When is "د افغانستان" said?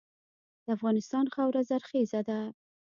0.65-1.25